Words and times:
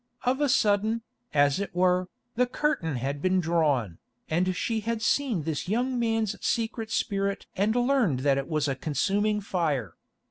Of 0.23 0.41
a 0.41 0.49
sudden, 0.49 1.03
as 1.31 1.59
it 1.59 1.75
were, 1.75 2.07
the 2.33 2.47
curtain 2.47 2.95
had 2.95 3.21
been 3.21 3.39
drawn, 3.39 3.99
and 4.31 4.55
she 4.55 4.79
had 4.79 4.99
seen 4.99 5.43
this 5.43 5.69
young 5.69 5.99
man's 5.99 6.43
secret 6.43 6.89
spirit 6.89 7.45
and 7.55 7.75
learned 7.75 8.21
that 8.21 8.39
it 8.39 8.47
was 8.49 8.67
a 8.67 8.73
consuming 8.75 9.41
fire. 9.41 9.93